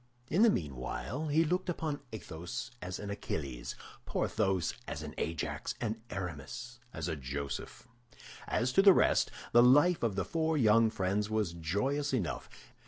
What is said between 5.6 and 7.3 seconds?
and Aramis as a